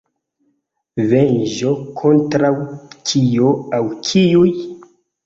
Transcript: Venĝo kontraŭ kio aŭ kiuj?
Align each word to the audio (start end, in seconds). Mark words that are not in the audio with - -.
Venĝo 1.11 1.73
kontraŭ 1.99 2.51
kio 3.11 3.53
aŭ 3.81 3.83
kiuj? 4.09 4.49